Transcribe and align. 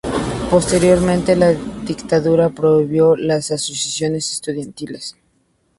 Posteriormente, 0.49 1.35
la 1.35 1.53
dictadura 1.53 2.49
prohibió 2.49 3.15
las 3.15 3.51
asociaciones 3.51 4.31
estudiantiles. 4.31 5.15